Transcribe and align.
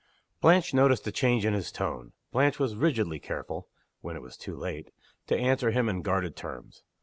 Blanche 0.41 0.73
noticed 0.73 1.05
a 1.05 1.11
change 1.11 1.45
in 1.45 1.53
his 1.53 1.71
tone. 1.71 2.11
Blanche 2.31 2.57
was 2.57 2.73
rigidly 2.75 3.19
careful 3.19 3.67
(when 4.01 4.15
it 4.15 4.21
was 4.23 4.35
too 4.35 4.55
late) 4.55 4.89
to 5.27 5.37
answer 5.37 5.69
him 5.69 5.87
in 5.87 6.01
guarded 6.01 6.35
terms. 6.35 6.81